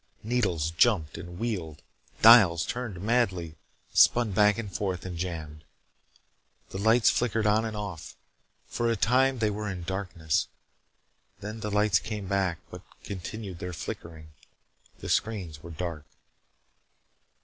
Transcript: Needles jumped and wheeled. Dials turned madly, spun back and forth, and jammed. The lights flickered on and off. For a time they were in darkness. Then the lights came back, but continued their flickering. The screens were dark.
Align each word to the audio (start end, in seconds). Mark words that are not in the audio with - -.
Needles 0.23 0.71
jumped 0.71 1.15
and 1.19 1.37
wheeled. 1.37 1.83
Dials 2.23 2.65
turned 2.65 2.99
madly, 2.99 3.53
spun 3.93 4.31
back 4.31 4.57
and 4.57 4.73
forth, 4.75 5.05
and 5.05 5.15
jammed. 5.15 5.63
The 6.69 6.79
lights 6.79 7.11
flickered 7.11 7.45
on 7.45 7.65
and 7.65 7.77
off. 7.77 8.15
For 8.65 8.89
a 8.89 8.95
time 8.95 9.37
they 9.37 9.51
were 9.51 9.69
in 9.69 9.83
darkness. 9.83 10.47
Then 11.39 11.59
the 11.59 11.69
lights 11.69 11.99
came 11.99 12.27
back, 12.27 12.57
but 12.71 12.81
continued 13.03 13.59
their 13.59 13.73
flickering. 13.73 14.29
The 14.97 15.07
screens 15.07 15.61
were 15.61 15.69
dark. 15.69 16.07